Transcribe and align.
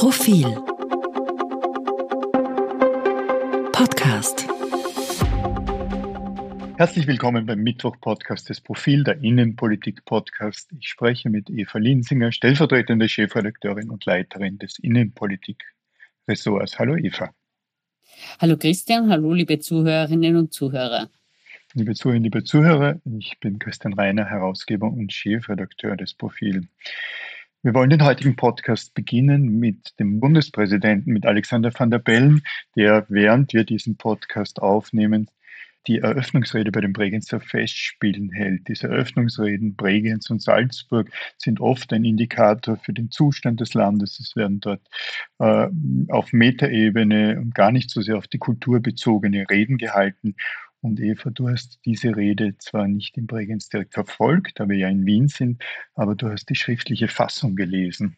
Profil 0.00 0.46
Podcast 3.70 4.48
Herzlich 6.78 7.06
willkommen 7.06 7.44
beim 7.44 7.58
Mittwoch-Podcast 7.58 8.48
des 8.48 8.62
Profil 8.62 9.04
der 9.04 9.22
Innenpolitik-Podcast. 9.22 10.70
Ich 10.78 10.88
spreche 10.88 11.28
mit 11.28 11.50
Eva 11.50 11.76
Linsinger, 11.76 12.32
stellvertretende 12.32 13.10
Chefredakteurin 13.10 13.90
und 13.90 14.06
Leiterin 14.06 14.56
des 14.56 14.78
Innenpolitik-Ressorts. 14.78 16.78
Hallo 16.78 16.96
Eva. 16.96 17.34
Hallo 18.40 18.56
Christian, 18.56 19.10
hallo 19.10 19.34
liebe 19.34 19.58
Zuhörerinnen 19.58 20.36
und 20.36 20.54
Zuhörer. 20.54 21.10
Liebe 21.74 21.92
Zuhörerinnen, 21.92 22.24
liebe 22.24 22.42
Zuhörer, 22.42 22.98
ich 23.18 23.38
bin 23.38 23.58
Christian 23.58 23.92
Reiner, 23.92 24.24
Herausgeber 24.24 24.86
und 24.86 25.12
Chefredakteur 25.12 25.98
des 25.98 26.14
Profil. 26.14 26.68
Wir 27.62 27.74
wollen 27.74 27.90
den 27.90 28.02
heutigen 28.02 28.36
Podcast 28.36 28.94
beginnen 28.94 29.58
mit 29.58 29.98
dem 30.00 30.18
Bundespräsidenten, 30.18 31.12
mit 31.12 31.26
Alexander 31.26 31.70
van 31.78 31.90
der 31.90 31.98
Bellen, 31.98 32.42
der, 32.74 33.04
während 33.10 33.52
wir 33.52 33.64
diesen 33.64 33.98
Podcast 33.98 34.62
aufnehmen, 34.62 35.30
die 35.86 35.98
Eröffnungsrede 35.98 36.72
bei 36.72 36.80
den 36.80 36.94
Bregenzer 36.94 37.38
Festspielen 37.38 38.30
hält. 38.30 38.66
Diese 38.66 38.88
Eröffnungsreden 38.88 39.76
Bregenz 39.76 40.30
und 40.30 40.40
Salzburg 40.40 41.10
sind 41.36 41.60
oft 41.60 41.92
ein 41.92 42.04
Indikator 42.04 42.78
für 42.78 42.94
den 42.94 43.10
Zustand 43.10 43.60
des 43.60 43.74
Landes. 43.74 44.20
Es 44.20 44.36
werden 44.36 44.60
dort 44.60 44.80
äh, 45.38 45.68
auf 46.08 46.32
Metaebene 46.32 47.38
und 47.38 47.54
gar 47.54 47.72
nicht 47.72 47.90
so 47.90 48.00
sehr 48.00 48.16
auf 48.16 48.26
die 48.26 48.38
Kultur 48.38 48.80
bezogene 48.80 49.44
Reden 49.50 49.76
gehalten. 49.76 50.34
Und 50.82 51.00
Eva, 51.00 51.30
du 51.30 51.48
hast 51.48 51.80
diese 51.84 52.16
Rede 52.16 52.56
zwar 52.58 52.88
nicht 52.88 53.16
in 53.18 53.26
Bregenz 53.26 53.68
direkt 53.68 53.94
verfolgt, 53.94 54.58
da 54.60 54.68
wir 54.68 54.76
ja 54.78 54.88
in 54.88 55.04
Wien 55.04 55.28
sind, 55.28 55.62
aber 55.94 56.14
du 56.14 56.30
hast 56.30 56.48
die 56.48 56.54
schriftliche 56.54 57.08
Fassung 57.08 57.54
gelesen. 57.56 58.16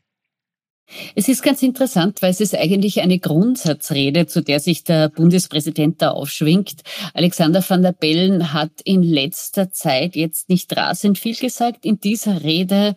Es 1.15 1.29
ist 1.29 1.43
ganz 1.43 1.63
interessant, 1.63 2.23
weil 2.23 2.31
es 2.31 2.41
ist 2.41 2.55
eigentlich 2.55 3.01
eine 3.01 3.19
Grundsatzrede, 3.19 4.27
zu 4.27 4.43
der 4.43 4.61
sich 4.61 4.85
der 4.85 5.09
Bundespräsident 5.09 6.03
da 6.03 6.11
aufschwingt. 6.11 6.83
Alexander 7.15 7.65
van 7.67 7.83
der 7.83 7.93
Bellen 7.93 8.53
hat 8.53 8.73
in 8.85 9.03
letzter 9.03 9.73
Zeit 9.73 10.17
jetzt 10.17 10.49
nicht 10.49 10.75
rasend 10.77 11.19
viel 11.19 11.37
gesagt. 11.37 11.85
In 11.85 12.01
dieser 12.01 12.43
Rede 12.43 12.95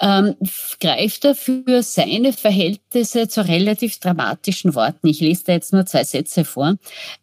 ähm, 0.00 0.34
greift 0.80 1.24
er 1.24 1.34
für 1.34 1.82
seine 1.82 2.32
Verhältnisse 2.32 3.28
zu 3.28 3.46
relativ 3.46 3.98
dramatischen 3.98 4.74
Worten. 4.74 5.06
Ich 5.08 5.20
lese 5.20 5.44
da 5.46 5.52
jetzt 5.52 5.72
nur 5.72 5.86
zwei 5.86 6.04
Sätze 6.04 6.44
vor. 6.44 6.76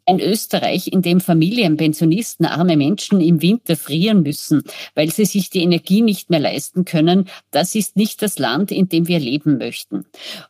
Ein 0.06 0.20
Österreich, 0.20 0.88
in 0.88 1.02
dem 1.02 1.20
Familien, 1.20 1.78
Pensionisten, 1.78 2.46
arme 2.46 2.78
Menschen 2.78 3.22
im 3.22 3.42
Winter 3.42 3.76
frieren 3.76 4.24
müssen, 4.24 4.64
weil 4.96 5.12
sie 5.12 5.26
sich 5.26 5.50
die 5.50 5.64
Energie 5.64 6.02
nicht 6.02 6.30
mehr 6.30 6.40
leisten 6.40 6.86
können, 6.86 7.30
das 7.52 7.76
ist 7.76 7.96
nicht 7.96 8.22
das 8.22 8.40
Land, 8.40 8.72
in 8.72 8.90
dem 8.90 9.08
wir 9.08 9.20
leben 9.20 9.58
möchten. 9.58 10.01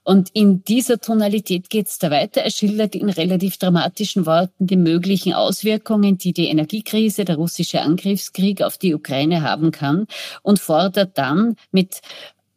Und 0.03 0.29
in 0.33 0.63
dieser 0.63 0.99
Tonalität 0.99 1.69
geht 1.69 1.87
es 1.87 1.99
da 1.99 2.11
weiter. 2.11 2.41
Er 2.41 2.51
schildert 2.51 2.95
in 2.95 3.09
relativ 3.09 3.57
dramatischen 3.57 4.25
Worten 4.25 4.67
die 4.67 4.77
möglichen 4.77 5.33
Auswirkungen, 5.33 6.17
die 6.17 6.33
die 6.33 6.47
Energiekrise, 6.47 7.25
der 7.25 7.35
russische 7.35 7.81
Angriffskrieg 7.81 8.61
auf 8.61 8.77
die 8.77 8.93
Ukraine 8.93 9.41
haben 9.41 9.71
kann 9.71 10.07
und 10.43 10.59
fordert 10.59 11.17
dann 11.17 11.55
mit 11.71 12.01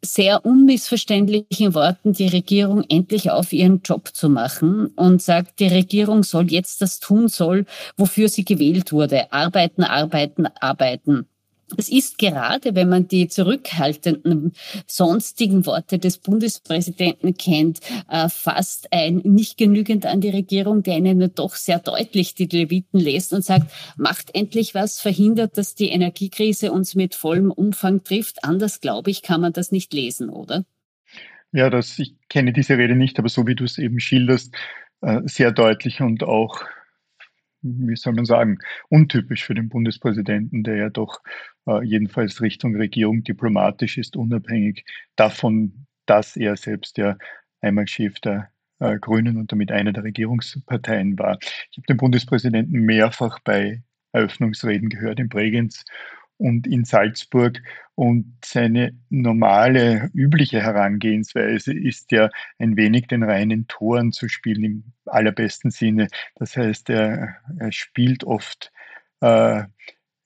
sehr 0.04 0.44
unmissverständlichen 0.44 1.74
Worten 1.74 2.12
die 2.12 2.28
Regierung 2.28 2.84
endlich 2.88 3.30
auf, 3.30 3.52
ihren 3.52 3.80
Job 3.82 4.10
zu 4.12 4.28
machen 4.28 4.88
und 4.88 5.22
sagt, 5.22 5.60
die 5.60 5.68
Regierung 5.68 6.22
soll 6.22 6.50
jetzt 6.52 6.82
das 6.82 7.00
tun 7.00 7.28
soll, 7.28 7.64
wofür 7.96 8.28
sie 8.28 8.44
gewählt 8.44 8.92
wurde. 8.92 9.32
Arbeiten, 9.32 9.82
arbeiten, 9.82 10.46
arbeiten. 10.60 11.26
Es 11.76 11.88
ist 11.88 12.18
gerade, 12.18 12.74
wenn 12.74 12.88
man 12.88 13.08
die 13.08 13.28
zurückhaltenden 13.28 14.52
sonstigen 14.86 15.66
Worte 15.66 15.98
des 15.98 16.18
Bundespräsidenten 16.18 17.36
kennt, 17.36 17.80
äh, 18.08 18.28
fast 18.28 18.92
ein 18.92 19.16
nicht 19.24 19.56
genügend 19.56 20.06
an 20.06 20.20
die 20.20 20.30
Regierung, 20.30 20.82
der 20.82 20.98
ihnen 20.98 21.34
doch 21.34 21.54
sehr 21.54 21.78
deutlich 21.78 22.34
die 22.34 22.46
Leviten 22.46 23.00
lässt 23.00 23.32
und 23.32 23.44
sagt, 23.44 23.72
macht 23.96 24.34
endlich 24.34 24.74
was, 24.74 25.00
verhindert, 25.00 25.56
dass 25.58 25.74
die 25.74 25.88
Energiekrise 25.88 26.72
uns 26.72 26.94
mit 26.94 27.14
vollem 27.14 27.50
Umfang 27.50 28.04
trifft. 28.04 28.44
Anders, 28.44 28.80
glaube 28.80 29.10
ich, 29.10 29.22
kann 29.22 29.40
man 29.40 29.52
das 29.52 29.72
nicht 29.72 29.92
lesen, 29.92 30.28
oder? 30.28 30.64
Ja, 31.52 31.70
das, 31.70 31.98
ich 31.98 32.16
kenne 32.28 32.52
diese 32.52 32.76
Rede 32.76 32.96
nicht, 32.96 33.18
aber 33.18 33.28
so 33.28 33.46
wie 33.46 33.54
du 33.54 33.64
es 33.64 33.78
eben 33.78 34.00
schilderst, 34.00 34.54
äh, 35.00 35.20
sehr 35.24 35.52
deutlich 35.52 36.00
und 36.00 36.24
auch 36.24 36.64
wie 37.64 37.96
soll 37.96 38.12
man 38.12 38.26
sagen, 38.26 38.58
untypisch 38.88 39.44
für 39.44 39.54
den 39.54 39.68
Bundespräsidenten, 39.68 40.62
der 40.62 40.76
ja 40.76 40.90
doch 40.90 41.20
äh, 41.66 41.82
jedenfalls 41.84 42.40
Richtung 42.40 42.76
Regierung 42.76 43.24
diplomatisch 43.24 43.98
ist, 43.98 44.16
unabhängig 44.16 44.84
davon, 45.16 45.86
dass 46.06 46.36
er 46.36 46.56
selbst 46.56 46.98
ja 46.98 47.16
einmal 47.60 47.88
Chef 47.88 48.20
der 48.20 48.50
äh, 48.80 48.98
Grünen 48.98 49.38
und 49.38 49.50
damit 49.50 49.72
einer 49.72 49.92
der 49.92 50.04
Regierungsparteien 50.04 51.18
war. 51.18 51.38
Ich 51.70 51.78
habe 51.78 51.86
den 51.88 51.96
Bundespräsidenten 51.96 52.80
mehrfach 52.80 53.38
bei 53.40 53.82
Eröffnungsreden 54.12 54.90
gehört 54.90 55.18
in 55.18 55.28
Bregenz 55.28 55.84
und 56.38 56.66
in 56.66 56.84
Salzburg. 56.84 57.62
Und 57.96 58.34
seine 58.44 58.98
normale, 59.08 60.10
übliche 60.14 60.60
Herangehensweise 60.60 61.72
ist 61.72 62.10
ja 62.10 62.28
ein 62.58 62.76
wenig 62.76 63.06
den 63.06 63.22
reinen 63.22 63.68
Toren 63.68 64.10
zu 64.12 64.28
spielen 64.28 64.64
im 64.64 64.84
allerbesten 65.06 65.70
Sinne. 65.70 66.08
Das 66.36 66.56
heißt, 66.56 66.90
er, 66.90 67.36
er 67.58 67.72
spielt 67.72 68.24
oft 68.24 68.72
äh, 69.20 69.62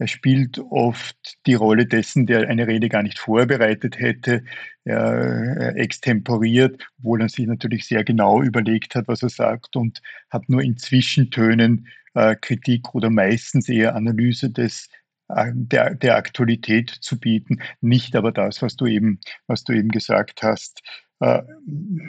er 0.00 0.06
spielt 0.06 0.60
oft 0.70 1.38
die 1.46 1.54
Rolle 1.54 1.84
dessen, 1.84 2.26
der 2.26 2.48
eine 2.48 2.68
Rede 2.68 2.88
gar 2.88 3.02
nicht 3.02 3.18
vorbereitet 3.18 3.98
hätte. 3.98 4.44
Er 4.84 5.74
extemporiert, 5.76 6.86
obwohl 6.98 7.22
er 7.22 7.28
sich 7.28 7.46
natürlich 7.46 7.86
sehr 7.86 8.04
genau 8.04 8.40
überlegt 8.42 8.94
hat, 8.94 9.08
was 9.08 9.22
er 9.22 9.28
sagt 9.28 9.74
und 9.74 10.00
hat 10.30 10.48
nur 10.48 10.62
in 10.62 10.76
Zwischentönen 10.76 11.88
äh, 12.14 12.36
Kritik 12.36 12.94
oder 12.94 13.10
meistens 13.10 13.68
eher 13.68 13.96
Analyse 13.96 14.50
des 14.50 14.88
der, 15.28 15.94
der 15.94 16.16
Aktualität 16.16 16.90
zu 16.90 17.18
bieten, 17.18 17.58
nicht 17.80 18.16
aber 18.16 18.32
das, 18.32 18.62
was 18.62 18.76
du 18.76 18.86
eben, 18.86 19.20
was 19.46 19.64
du 19.64 19.72
eben 19.72 19.90
gesagt 19.90 20.42
hast. 20.42 20.82
Äh, 21.20 21.42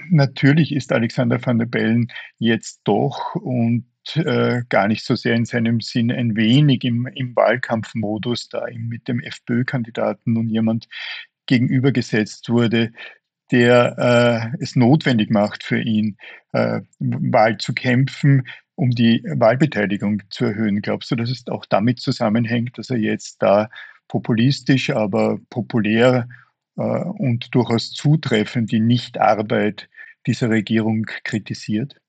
natürlich 0.10 0.72
ist 0.72 0.92
Alexander 0.92 1.44
van 1.44 1.60
der 1.60 1.66
Bellen 1.66 2.12
jetzt 2.38 2.82
doch 2.84 3.36
und 3.36 3.86
äh, 4.16 4.62
gar 4.70 4.88
nicht 4.88 5.04
so 5.04 5.16
sehr 5.16 5.36
in 5.36 5.46
seinem 5.46 5.82
Sinn 5.82 6.12
ein 6.12 6.36
wenig 6.36 6.84
im, 6.84 7.08
im 7.08 7.36
Wahlkampfmodus, 7.36 8.50
da 8.50 8.68
ihm 8.68 8.88
mit 8.88 9.08
dem 9.08 9.20
FPÖ-Kandidaten 9.20 10.34
nun 10.34 10.50
jemand 10.50 10.88
gegenübergesetzt 11.48 12.50
wurde, 12.50 12.92
der 13.52 14.54
äh, 14.58 14.64
es 14.64 14.76
notwendig 14.76 15.30
macht 15.30 15.64
für 15.64 15.82
ihn, 15.82 16.18
äh, 16.54 16.82
Wahl 17.00 17.58
zu 17.58 17.74
kämpfen, 17.74 18.48
um 18.76 18.92
die 18.92 19.24
Wahlbeteiligung 19.24 20.22
zu 20.30 20.46
erhöhen. 20.46 20.82
Glaubst 20.82 21.12
du, 21.12 21.16
dass 21.16 21.30
es 21.30 21.48
auch 21.48 21.66
damit 21.66 22.00
zusammenhängt, 22.00 22.78
dass 22.78 22.90
er 22.90 22.98
jetzt 22.98 23.42
da 23.42 23.70
populistisch, 24.08 24.90
aber 24.92 25.40
populär 25.50 26.28
äh, 26.78 26.82
und 26.82 27.54
durchaus 27.54 27.92
zutreffend 27.92 28.72
die 28.72 28.80
Nichtarbeit 28.80 29.90
dieser 30.28 30.50
Regierung 30.50 31.06
kritisiert? 31.24 32.00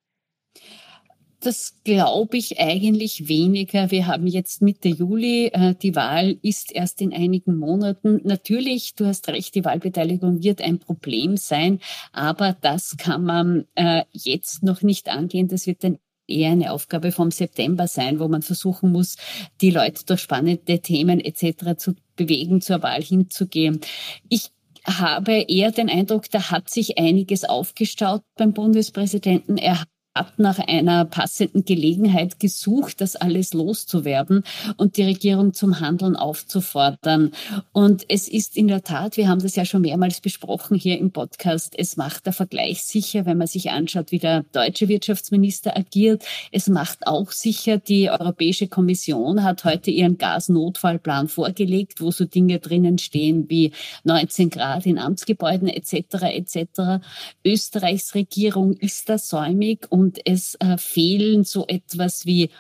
Das 1.41 1.75
glaube 1.85 2.37
ich 2.37 2.61
eigentlich 2.61 3.29
weniger. 3.29 3.91
Wir 3.91 4.07
haben 4.07 4.27
jetzt 4.27 4.61
Mitte 4.61 4.91
Juli, 4.91 5.47
äh, 5.47 5.75
die 5.75 5.97
Wahl 5.97 6.37
ist 6.43 6.71
erst 6.71 7.01
in 7.01 7.15
einigen 7.15 7.57
Monaten. 7.57 8.21
Natürlich, 8.25 8.95
du 8.95 9.07
hast 9.07 9.27
recht, 9.29 9.55
die 9.55 9.65
Wahlbeteiligung 9.65 10.43
wird 10.43 10.61
ein 10.61 10.79
Problem 10.79 11.39
sein, 11.39 11.81
aber 12.13 12.55
das 12.61 12.99
kann 12.99 13.25
man 13.25 13.67
äh, 13.75 14.05
jetzt 14.13 14.63
noch 14.63 14.83
nicht 14.83 15.09
angehen. 15.09 15.49
Das 15.49 15.67
wird 15.67 15.83
dann 15.83 15.99
eher 16.27 16.51
eine 16.51 16.73
Aufgabe 16.73 17.11
vom 17.11 17.31
September 17.31 17.89
sein, 17.89 18.21
wo 18.21 18.29
man 18.29 18.43
versuchen 18.43 18.93
muss, 18.93 19.17
die 19.63 19.71
Leute 19.71 20.05
durch 20.05 20.21
spannende 20.21 20.81
Themen 20.81 21.21
etc. 21.21 21.77
zu 21.79 21.95
bewegen, 22.17 22.61
zur 22.61 22.83
Wahl 22.83 23.03
hinzugehen. 23.03 23.81
Ich 24.29 24.51
habe 24.85 25.45
eher 25.49 25.73
den 25.73 25.89
Eindruck, 25.89 26.31
da 26.31 26.51
hat 26.51 26.69
sich 26.69 26.99
einiges 26.99 27.45
aufgestaut 27.45 28.23
beim 28.37 28.53
Bundespräsidenten. 28.53 29.57
Er 29.57 29.85
hat 30.21 30.39
nach 30.39 30.59
einer 30.59 31.05
passenden 31.07 31.65
Gelegenheit 31.65 32.39
gesucht, 32.41 33.01
das 33.01 33.17
alles 33.17 33.55
loszuwerden 33.55 34.45
und 34.77 34.97
die 34.97 35.03
Regierung 35.03 35.55
zum 35.55 35.81
Handeln 35.81 36.15
aufzufordern. 36.15 37.33
Und 37.73 38.05
es 38.09 38.29
ist 38.29 38.57
in 38.57 38.69
der 38.69 38.85
Tat, 38.85 39.17
wir 39.17 39.29
haben 39.29 39.41
das 39.41 39.57
ja 39.57 39.65
schon 39.65 39.81
mehrmals 39.81 40.21
besprochen 40.21 40.77
hier 40.77 40.99
im 40.99 41.11
Podcast, 41.11 41.75
es 41.79 41.97
macht 41.97 42.27
der 42.27 42.35
Vergleich 42.35 42.83
sicher, 42.83 43.25
wenn 43.25 43.39
man 43.39 43.47
sich 43.47 43.71
anschaut, 43.71 44.13
wie 44.13 44.19
der 44.19 44.45
deutsche 44.53 44.89
Wirtschaftsminister 44.89 45.77
agiert. 45.77 46.23
Es 46.53 46.69
macht 46.69 47.07
auch 47.07 47.31
sicher, 47.33 47.79
die 47.79 48.11
Europäische 48.11 48.69
Kommission 48.69 49.43
hat 49.43 49.65
heute 49.65 49.91
ihren 49.91 50.19
Gasnotfallplan 50.19 51.29
vorgelegt, 51.29 52.01
wo 52.01 52.11
so 52.11 52.27
Dinge 52.27 52.59
drinnen 52.59 52.99
stehen 52.99 53.49
wie 53.49 53.73
19 54.05 54.51
Grad 54.51 54.85
in 54.85 54.99
Amtsgebäuden 54.99 55.69
etc. 55.69 55.95
etc. 56.25 57.03
Österreichs 57.45 58.15
Regierung 58.15 58.75
ist 58.75 59.09
da 59.09 59.17
säumig 59.17 59.87
und 59.89 60.10
es 60.25 60.55
äh, 60.57 60.77
fehlen 60.79 61.45
so 61.45 61.67
etwas 61.67 62.27
wie 62.27 62.51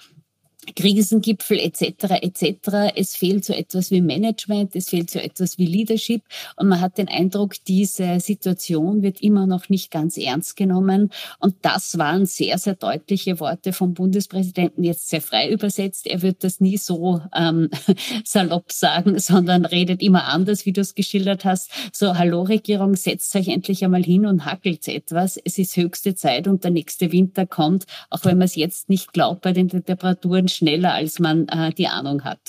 Krisengipfel 0.77 1.59
etc. 1.59 2.23
etc. 2.23 2.93
Es 2.95 3.17
fehlt 3.17 3.45
so 3.45 3.53
etwas 3.53 3.91
wie 3.91 4.01
Management, 4.01 4.77
es 4.77 4.89
fehlt 4.89 5.11
so 5.11 5.19
etwas 5.19 5.59
wie 5.59 5.67
Leadership 5.67 6.23
und 6.57 6.69
man 6.69 6.81
hat 6.81 6.99
den 6.99 7.09
Eindruck, 7.09 7.55
diese 7.67 8.21
Situation 8.21 9.03
wird 9.03 9.21
immer 9.21 9.47
noch 9.47 9.69
nicht 9.69 9.91
ganz 9.91 10.17
ernst 10.17 10.57
genommen 10.57 11.11
und 11.39 11.57
das 11.63 11.99
waren 11.99 12.27
sehr, 12.27 12.59
sehr 12.59 12.75
deutliche 12.75 13.41
Worte 13.41 13.73
vom 13.73 13.95
Bundespräsidenten, 13.95 14.85
jetzt 14.85 15.09
sehr 15.09 15.21
frei 15.21 15.51
übersetzt. 15.51 16.07
Er 16.07 16.23
wird 16.23 16.45
das 16.45 16.61
nie 16.61 16.77
so 16.77 17.21
ähm, 17.35 17.71
salopp 18.25 18.73
sagen, 18.73 19.19
sondern 19.19 19.65
redet 19.65 20.03
immer 20.03 20.25
anders, 20.25 20.67
wie 20.67 20.73
du 20.73 20.81
es 20.81 20.95
geschildert 20.95 21.45
hast. 21.45 21.71
So, 21.93 22.17
hallo 22.17 22.43
Regierung, 22.43 22.97
setzt 22.97 23.35
euch 23.37 23.49
endlich 23.49 23.85
einmal 23.85 24.03
hin 24.03 24.27
und 24.27 24.45
hackelt 24.45 24.87
etwas. 24.89 25.39
Es 25.43 25.59
ist 25.59 25.77
höchste 25.77 26.15
Zeit 26.15 26.47
und 26.47 26.65
der 26.65 26.71
nächste 26.71 27.13
Winter 27.13 27.47
kommt, 27.47 27.87
auch 28.11 28.25
wenn 28.25 28.39
man 28.39 28.47
es 28.47 28.57
jetzt 28.57 28.89
nicht 28.89 29.13
glaubt 29.13 29.43
bei 29.43 29.53
den 29.53 29.69
Temperaturen 29.69 30.49
schneller, 30.55 30.95
als 30.95 31.19
man 31.19 31.49
äh, 31.49 31.73
die 31.73 31.89
Ahnung 31.89 32.25
hat. 32.25 32.41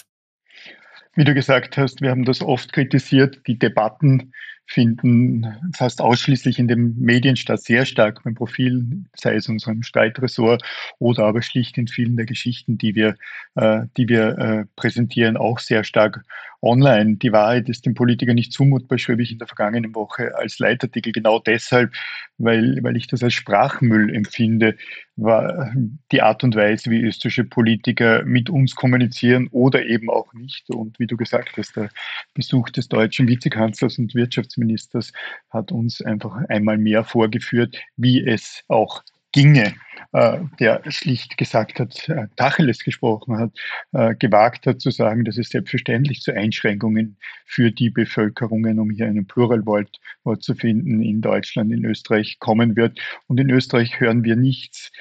Wie 1.16 1.26
du 1.26 1.34
gesagt 1.34 1.78
hast, 1.78 2.02
wir 2.02 2.10
haben 2.10 2.24
das 2.24 2.42
oft 2.42 2.72
kritisiert, 2.72 3.42
die 3.46 3.60
Debatten 3.60 4.32
finden 4.66 5.46
fast 5.76 6.00
ausschließlich 6.00 6.58
in 6.58 6.70
den 6.70 6.98
Medien 6.98 7.36
statt, 7.36 7.62
sehr 7.62 7.86
stark 7.86 8.24
beim 8.24 8.36
Profil, 8.36 9.04
sei 9.16 9.36
es 9.36 9.50
unserem 9.50 9.84
Streitressort 9.84 10.64
oder 11.00 11.26
aber 11.26 11.42
schlicht 11.42 11.78
in 11.78 11.88
vielen 11.88 12.16
der 12.16 12.26
Geschichten, 12.26 12.78
die 12.78 12.96
wir, 12.96 13.18
äh, 13.56 13.82
die 13.98 14.08
wir 14.08 14.38
äh, 14.38 14.66
präsentieren, 14.78 15.36
auch 15.36 15.60
sehr 15.60 15.84
stark 15.84 16.24
online. 16.62 17.18
Die 17.18 17.32
Wahrheit 17.32 17.70
ist 17.70 17.86
dem 17.86 17.94
Politiker 17.94 18.34
nicht 18.34 18.54
zumutbar, 18.54 18.98
schrieb 18.98 19.20
ich 19.20 19.32
in 19.32 19.40
der 19.40 19.48
vergangenen 19.48 19.96
Woche 19.96 20.36
als 20.36 20.60
Leitartikel 20.60 21.12
genau 21.12 21.40
deshalb, 21.40 21.94
weil, 22.38 22.80
weil 22.82 22.96
ich 22.96 23.08
das 23.08 23.24
als 23.24 23.34
Sprachmüll 23.34 24.14
empfinde, 24.14 24.76
war 25.16 25.74
die 26.12 26.22
Art 26.22 26.44
und 26.44 26.56
Weise, 26.56 26.90
wie 26.90 27.02
österreichische 27.02 27.44
Politiker 27.44 28.24
mit 28.24 28.50
uns 28.50 28.76
kommunizieren 28.76 29.48
oder 29.52 29.86
eben 29.86 30.10
auch 30.10 30.34
nicht. 30.34 30.70
Und 30.70 31.00
wie 31.00 31.08
du 31.08 31.18
gesagt 31.18 31.58
hast, 31.58 31.76
der 31.76 31.90
Besuch 32.34 32.70
des 32.70 32.88
deutschen 32.88 33.28
Vizekanzlers 33.28 33.98
und 33.98 34.16
Wirtschaftsministers 34.16 35.12
hat 35.50 35.72
uns 35.72 36.02
einfach 36.02 36.36
einmal 36.50 36.78
mehr 36.78 37.04
vorgeführt, 37.04 37.78
wie 37.98 38.26
es 38.26 38.64
auch 38.68 39.04
ginge, 39.32 39.74
äh, 40.14 40.40
der 40.60 40.82
schlicht 40.90 41.38
gesagt 41.38 41.80
hat, 41.80 42.10
äh, 42.10 42.28
Tacheles 42.36 42.84
gesprochen 42.84 43.38
hat, 43.38 43.52
äh, 43.94 44.14
gewagt 44.16 44.68
hat 44.68 44.82
zu 44.82 44.92
sagen, 44.92 45.24
dass 45.24 45.38
es 45.38 45.50
selbstverständlich 45.50 46.22
zu 46.22 46.34
Einschränkungen 46.34 47.18
für 47.46 47.72
die 47.72 47.90
Bevölkerungen, 47.90 48.80
um 48.80 48.90
hier 48.90 49.06
einen 49.06 49.26
Pluralwort 49.26 50.00
zu 50.40 50.54
finden, 50.54 51.02
in 51.02 51.22
Deutschland, 51.22 51.72
in 51.72 51.86
Österreich 51.86 52.40
kommen 52.40 52.76
wird. 52.76 53.00
Und 53.28 53.40
in 53.40 53.50
Österreich 53.50 54.00
hören 54.00 54.24
wir 54.24 54.36
nichts, 54.36 54.92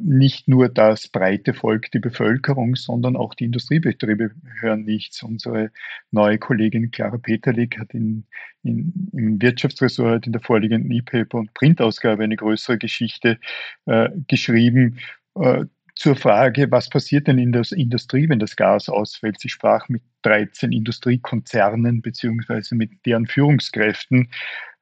nicht 0.00 0.48
nur 0.48 0.68
das 0.68 1.08
breite 1.08 1.54
Volk, 1.54 1.90
die 1.92 1.98
Bevölkerung, 1.98 2.76
sondern 2.76 3.16
auch 3.16 3.34
die 3.34 3.44
Industriebetriebe 3.44 4.32
hören 4.60 4.84
nichts. 4.84 5.22
Unsere 5.22 5.70
neue 6.10 6.38
Kollegin 6.38 6.90
Clara 6.90 7.18
Peterlik 7.18 7.78
hat 7.78 7.94
in, 7.94 8.26
in, 8.66 9.10
im 9.12 9.40
Wirtschaftsressort 9.40 10.26
in 10.26 10.32
der 10.32 10.40
vorliegenden 10.40 10.90
E-Paper 10.90 11.38
und 11.38 11.54
Printausgabe 11.54 12.24
eine 12.24 12.36
größere 12.36 12.78
Geschichte 12.78 13.38
äh, 13.86 14.08
geschrieben 14.26 14.98
äh, 15.34 15.64
zur 15.96 16.14
Frage, 16.14 16.70
was 16.70 16.90
passiert 16.90 17.26
denn 17.26 17.38
in 17.38 17.52
der 17.52 17.64
Industrie, 17.72 18.28
wenn 18.28 18.38
das 18.38 18.54
Gas 18.54 18.88
ausfällt. 18.88 19.40
Sie 19.40 19.48
sprach 19.48 19.88
mit 19.88 20.02
13 20.22 20.70
Industriekonzernen 20.70 22.02
beziehungsweise 22.02 22.74
mit 22.74 22.90
deren 23.06 23.26
Führungskräften, 23.26 24.28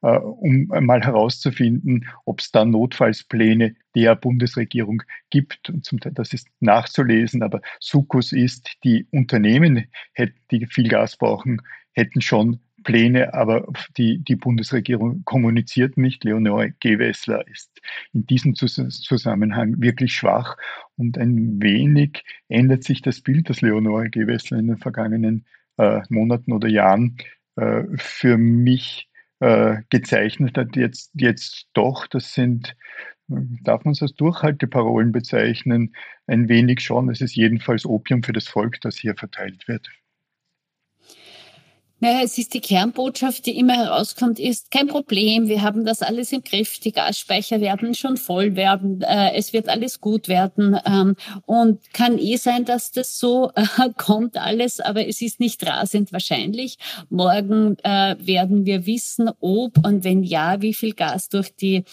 äh, 0.01 0.17
um 0.17 0.67
mal 0.67 1.01
herauszufinden, 1.01 2.07
ob 2.25 2.41
es 2.41 2.51
da 2.51 2.65
Notfallspläne 2.65 3.75
der 3.95 4.15
Bundesregierung 4.15 5.03
gibt. 5.29 5.69
Und 5.69 5.85
zum 5.85 6.01
Teil, 6.01 6.11
das 6.13 6.33
ist 6.33 6.49
nachzulesen, 6.59 7.43
aber 7.43 7.61
Sukkus 7.79 8.33
ist, 8.33 8.73
die 8.83 9.07
Unternehmen, 9.11 9.87
die 10.51 10.65
viel 10.65 10.89
Gas 10.89 11.15
brauchen, 11.15 11.61
hätten 11.93 12.21
schon 12.21 12.59
Pläne, 12.85 13.33
aber 13.33 13.67
die, 13.97 14.19
die 14.19 14.37
Bundesregierung 14.37 15.25
kommuniziert 15.25 15.97
nicht. 15.97 16.23
Leonore 16.23 16.73
Gewessler 16.79 17.45
ist 17.47 17.81
in 18.13 18.25
diesem 18.25 18.55
Zusammenhang 18.55 19.81
wirklich 19.81 20.13
schwach 20.13 20.55
und 20.95 21.17
ein 21.17 21.61
wenig 21.61 22.23
ändert 22.47 22.85
sich 22.85 23.01
das 23.01 23.19
Bild, 23.19 23.49
das 23.49 23.59
Leonore 23.59 24.09
Gewessler 24.09 24.59
in 24.59 24.67
den 24.67 24.77
vergangenen 24.77 25.45
äh, 25.77 26.01
Monaten 26.07 26.53
oder 26.53 26.69
Jahren 26.69 27.17
äh, 27.57 27.83
für 27.95 28.37
mich 28.37 29.09
äh, 29.41 29.77
gezeichnet 29.89 30.57
hat. 30.57 30.77
Jetzt, 30.77 31.11
jetzt 31.15 31.67
doch, 31.73 32.07
das 32.07 32.33
sind 32.33 32.77
darf 33.27 33.83
man 33.85 33.93
es 33.93 34.03
als 34.03 34.13
Durchhalteparolen 34.13 35.11
bezeichnen, 35.11 35.95
ein 36.27 36.47
wenig 36.47 36.81
schon. 36.81 37.09
Es 37.09 37.21
ist 37.21 37.35
jedenfalls 37.35 37.85
Opium 37.85 38.21
für 38.21 38.33
das 38.33 38.47
Volk, 38.47 38.79
das 38.81 38.97
hier 38.97 39.15
verteilt 39.15 39.67
wird. 39.67 39.89
Naja, 42.01 42.21
es 42.23 42.37
ist 42.37 42.53
die 42.53 42.59
Kernbotschaft, 42.59 43.45
die 43.45 43.57
immer 43.57 43.75
herauskommt, 43.75 44.37
ist 44.37 44.69
kein 44.69 44.87
Problem, 44.87 45.47
wir 45.47 45.61
haben 45.61 45.85
das 45.85 46.01
alles 46.01 46.33
im 46.33 46.43
Griff, 46.43 46.77
die 46.79 46.91
Gasspeicher 46.91 47.61
werden 47.61 47.95
schon 47.95 48.17
voll 48.17 48.57
werden, 48.57 49.01
äh, 49.01 49.33
es 49.33 49.53
wird 49.53 49.69
alles 49.69 50.01
gut 50.01 50.27
werden 50.27 50.77
ähm, 50.85 51.15
und 51.45 51.93
kann 51.93 52.17
eh 52.19 52.35
sein, 52.35 52.65
dass 52.65 52.91
das 52.91 53.17
so 53.17 53.49
äh, 53.55 53.65
kommt 53.97 54.35
alles, 54.35 54.81
aber 54.81 55.07
es 55.07 55.21
ist 55.21 55.39
nicht 55.39 55.65
rasend 55.65 56.11
wahrscheinlich. 56.11 56.77
Morgen 57.09 57.77
äh, 57.83 58.15
werden 58.19 58.65
wir 58.65 58.85
wissen, 58.85 59.29
ob 59.39 59.77
und 59.85 60.03
wenn 60.03 60.23
ja, 60.23 60.61
wie 60.61 60.73
viel 60.73 60.93
Gas 60.93 61.29
durch 61.29 61.55
die 61.55 61.85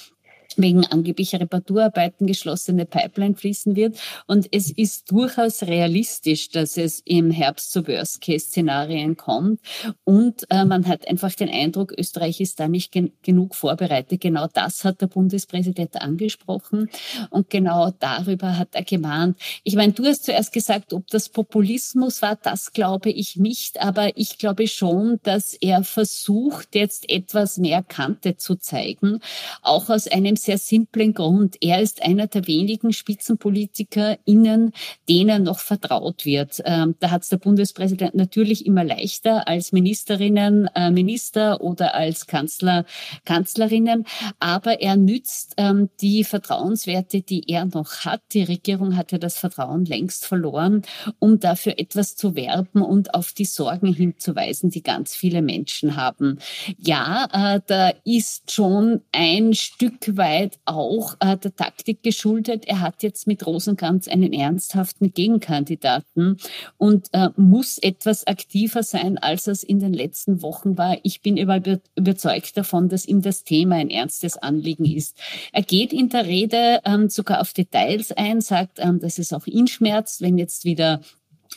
wegen 0.57 0.87
angeblicher 0.87 1.41
Reparaturarbeiten 1.41 2.27
geschlossene 2.27 2.87
Pipeline 2.87 3.35
fließen 3.35 3.77
wird. 3.77 3.97
Und 4.27 4.49
es 4.53 4.71
ist 4.71 5.11
durchaus 5.11 5.63
realistisch, 5.63 6.51
dass 6.51 6.77
es 6.77 7.01
im 7.05 7.31
Herbst 7.31 7.73
zu 7.73 7.87
Worst-Case-Szenarien 7.87 9.17
kommt. 9.17 9.61
Und 10.05 10.45
äh, 10.51 10.65
man 10.65 10.87
hat 10.87 11.09
einfach 11.09 11.33
den 11.35 11.49
Eindruck, 11.49 11.93
Österreich 11.97 12.41
ist 12.41 12.61
da 12.61 12.69
nicht 12.69 12.93
gen 12.93 13.13
genug 13.23 13.55
vorbereitet. 13.55 14.21
Genau 14.21 14.47
das 14.53 14.85
hat 14.85 15.01
der 15.01 15.07
Bundespräsident 15.07 16.01
angesprochen. 16.01 16.89
Und 17.31 17.51
genau 17.51 17.91
darüber 17.99 18.59
hat 18.59 18.75
er 18.75 18.85
gemahnt. 18.85 19.39
Ich 19.65 19.77
meine, 19.77 19.93
du 19.93 20.05
hast 20.05 20.25
zuerst 20.25 20.53
gesagt, 20.53 20.93
ob 20.93 21.07
das 21.09 21.29
Populismus 21.29 22.23
war, 22.23 22.37
das 22.37 22.73
glaube 22.73 23.11
ich 23.11 23.37
nicht. 23.37 23.81
Aber 23.81 24.17
ich 24.17 24.39
glaube 24.39 24.69
schon, 24.69 25.21
dass 25.23 25.55
er 25.55 25.85
versucht, 25.85 26.75
jetzt 26.75 27.09
etwas 27.11 27.59
mehr 27.59 27.83
Kante 27.83 28.37
zu 28.37 28.57
zeigen. 28.57 29.21
Auch 29.63 29.89
aus 29.89 30.09
einem 30.09 30.37
sehr 30.43 30.59
simplen 30.59 31.15
Grund. 31.15 31.57
Er 31.61 31.81
ist 31.81 32.03
einer 32.03 32.27
der 32.27 32.47
wenigen 32.47 32.93
SpitzenpolitikerInnen, 32.93 34.73
denen 35.09 35.43
noch 35.45 35.59
vertraut 35.59 36.25
wird. 36.25 36.61
Ähm, 36.65 36.97
da 37.01 37.11
hat 37.11 37.23
es 37.23 37.29
der 37.29 37.37
Bundespräsident 37.39 38.15
natürlich 38.15 38.67
immer 38.67 38.85
leichter 38.85 39.49
als 39.49 39.73
Ministerinnen, 39.73 40.69
äh, 40.75 40.91
Minister 40.91 41.61
oder 41.61 41.95
als 41.95 42.27
Kanzler, 42.27 42.85
Kanzlerinnen. 43.25 44.05
Aber 44.41 44.81
er 44.81 44.97
nützt 44.97 45.55
ähm, 45.57 45.91
die 46.01 46.25
Vertrauenswerte, 46.25 47.23
die 47.23 47.49
er 47.49 47.67
noch 47.67 48.05
hat. 48.05 48.23
Die 48.33 48.43
Regierung 48.43 48.97
hat 48.97 49.13
ja 49.13 49.19
das 49.19 49.39
Vertrauen 49.39 49.85
längst 49.85 50.27
verloren, 50.27 50.83
um 51.19 51.39
dafür 51.39 51.79
etwas 51.79 52.17
zu 52.17 52.35
werben 52.35 52.83
und 52.83 53.15
auf 53.15 53.33
die 53.33 53.45
Sorgen 53.45 53.93
hinzuweisen, 53.95 54.71
die 54.71 54.83
ganz 54.83 55.15
viele 55.15 55.43
Menschen 55.43 55.97
haben. 55.97 56.39
Ja, 56.79 57.29
äh, 57.33 57.61
da 57.67 57.93
ist 58.05 58.51
schon 58.51 59.03
ein 59.13 59.55
Stück 59.55 60.17
weit 60.17 60.32
Zeit 60.33 60.59
auch 60.65 61.17
äh, 61.21 61.37
der 61.37 61.55
Taktik 61.55 62.03
geschuldet. 62.03 62.65
Er 62.67 62.81
hat 62.81 63.03
jetzt 63.03 63.27
mit 63.27 63.47
Rosenkranz 63.47 64.09
einen 64.09 64.33
ernsthaften 64.33 65.13
Gegenkandidaten 65.13 66.39
und 66.79 67.09
äh, 67.13 67.29
muss 67.37 67.79
etwas 67.79 68.27
aktiver 68.27 68.83
sein, 68.83 69.19
als 69.19 69.47
es 69.47 69.63
in 69.63 69.79
den 69.79 69.93
letzten 69.93 70.43
Wochen 70.43 70.79
war. 70.79 70.97
Ich 71.03 71.21
bin 71.21 71.37
überzeugt 71.37 72.57
davon, 72.57 72.89
dass 72.89 73.07
ihm 73.07 73.21
das 73.21 73.45
Thema 73.45 73.77
ein 73.77 73.91
ernstes 73.91 74.39
Anliegen 74.39 74.85
ist. 74.85 75.19
Er 75.53 75.63
geht 75.63 75.93
in 75.93 76.09
der 76.09 76.27
Rede 76.27 76.81
ähm, 76.85 77.09
sogar 77.09 77.41
auf 77.41 77.53
Details 77.53 78.13
ein, 78.13 78.41
sagt, 78.41 78.79
ähm, 78.79 79.01
dass 79.01 79.19
es 79.19 79.33
auch 79.33 79.47
ihn 79.47 79.67
schmerzt, 79.67 80.23
wenn 80.23 80.39
jetzt 80.39 80.65
wieder 80.65 81.01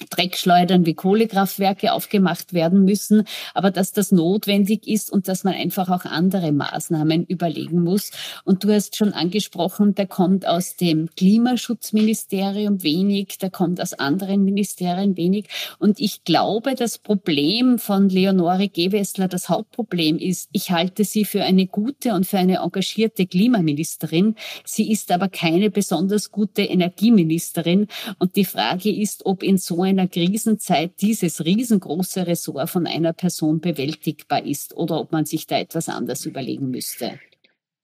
Dreckschleudern 0.09 0.85
wie 0.85 0.93
Kohlekraftwerke 0.93 1.93
aufgemacht 1.93 2.53
werden 2.53 2.83
müssen, 2.83 3.23
aber 3.53 3.71
dass 3.71 3.91
das 3.91 4.11
notwendig 4.11 4.87
ist 4.87 5.11
und 5.11 5.27
dass 5.27 5.43
man 5.43 5.53
einfach 5.53 5.89
auch 5.89 6.05
andere 6.05 6.51
Maßnahmen 6.51 7.25
überlegen 7.25 7.81
muss. 7.83 8.11
Und 8.43 8.63
du 8.63 8.73
hast 8.73 8.95
schon 8.95 9.13
angesprochen, 9.13 9.95
der 9.95 10.07
kommt 10.07 10.45
aus 10.45 10.75
dem 10.75 11.09
Klimaschutzministerium 11.15 12.83
wenig, 12.83 13.37
der 13.37 13.49
kommt 13.49 13.81
aus 13.81 13.93
anderen 13.93 14.43
Ministerien 14.43 15.15
wenig. 15.15 15.47
Und 15.79 15.99
ich 15.99 16.23
glaube, 16.23 16.75
das 16.75 16.97
Problem 16.97 17.79
von 17.79 18.09
Leonore 18.09 18.67
Gewessler, 18.67 19.27
das 19.27 19.49
Hauptproblem 19.49 20.17
ist, 20.17 20.49
ich 20.51 20.71
halte 20.71 21.05
sie 21.05 21.25
für 21.25 21.43
eine 21.43 21.67
gute 21.67 22.13
und 22.13 22.25
für 22.25 22.37
eine 22.37 22.57
engagierte 22.57 23.25
Klimaministerin. 23.25 24.35
Sie 24.65 24.91
ist 24.91 25.11
aber 25.11 25.29
keine 25.29 25.69
besonders 25.69 26.31
gute 26.31 26.63
Energieministerin. 26.63 27.87
Und 28.19 28.35
die 28.35 28.45
Frage 28.45 28.93
ist, 28.93 29.25
ob 29.25 29.41
in 29.41 29.57
so 29.57 29.85
einer 29.86 30.08
Krisenzeit 30.08 31.01
dieses 31.01 31.46
riesengroße 31.46 32.27
Ressort 32.27 32.70
von 32.70 32.88
einer 32.88 33.13
Person 33.13 33.62
bewältigbar 33.62 34.44
ist 34.44 34.75
oder 34.75 35.00
ob 35.00 35.12
man 35.12 35.25
sich 35.25 35.48
da 35.48 35.58
etwas 35.58 35.89
anders 35.89 36.25
überlegen 36.25 36.70
müsste. 36.70 37.20